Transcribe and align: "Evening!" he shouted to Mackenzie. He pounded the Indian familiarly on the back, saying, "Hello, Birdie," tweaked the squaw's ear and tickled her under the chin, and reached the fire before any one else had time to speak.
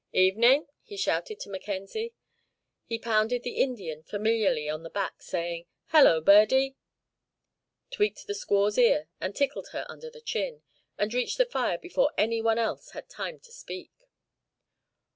"Evening!" 0.13 0.65
he 0.81 0.97
shouted 0.97 1.39
to 1.41 1.49
Mackenzie. 1.51 2.15
He 2.87 2.97
pounded 2.97 3.43
the 3.43 3.57
Indian 3.57 4.01
familiarly 4.01 4.67
on 4.67 4.81
the 4.81 4.89
back, 4.89 5.21
saying, 5.21 5.67
"Hello, 5.89 6.19
Birdie," 6.21 6.75
tweaked 7.91 8.25
the 8.25 8.33
squaw's 8.33 8.79
ear 8.79 9.09
and 9.19 9.35
tickled 9.35 9.67
her 9.73 9.85
under 9.87 10.09
the 10.09 10.19
chin, 10.21 10.63
and 10.97 11.13
reached 11.13 11.37
the 11.37 11.45
fire 11.45 11.77
before 11.77 12.13
any 12.17 12.41
one 12.41 12.57
else 12.57 12.89
had 12.93 13.09
time 13.09 13.39
to 13.41 13.51
speak. 13.51 13.91